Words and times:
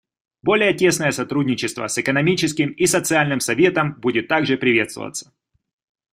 Более 0.41 0.73
тесное 0.73 1.11
сотрудничество 1.11 1.85
с 1.87 1.99
Экономическим 1.99 2.71
и 2.71 2.87
Социальным 2.87 3.39
Советом 3.39 3.91
будет 3.93 4.27
также 4.27 4.57
приветствоваться. 4.57 5.31